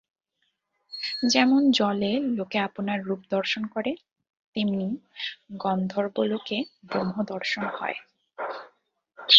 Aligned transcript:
যেমন 1.29 1.61
জলে 1.71 2.11
লোকে 2.37 2.57
আপনার 2.67 2.97
রূপ 3.03 3.21
দর্শন 3.29 3.63
করে, 3.65 3.91
তেমনি 4.55 4.87
গন্ধর্বলোকে 5.57 6.57
ব্রহ্মদর্শন 6.89 7.65
হয়। 7.77 7.97